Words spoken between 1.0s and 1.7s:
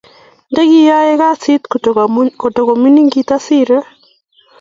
kasit